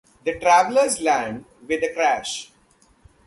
The 0.25 0.39
travelers 0.39 0.99
land 0.99 1.45
with 1.67 1.83
a 1.83 1.93
crash. 1.93 2.49